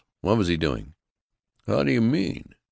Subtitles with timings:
[0.21, 0.95] What was he doing?"
[1.67, 2.55] "How do you mean?"